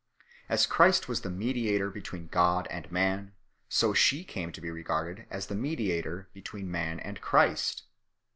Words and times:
As 0.49 0.65
Christ 0.65 1.07
was 1.07 1.21
the 1.21 1.29
Mediator 1.29 1.91
between 1.91 2.25
God 2.25 2.65
and 2.71 2.91
man, 2.91 3.33
so 3.69 3.93
she 3.93 4.23
came 4.23 4.51
to 4.51 4.59
be 4.59 4.71
regarded 4.71 5.27
as 5.29 5.45
the 5.45 5.53
mediator 5.53 6.27
between 6.33 6.71
man 6.71 6.99
and 6.99 7.21
Christ. 7.21 7.83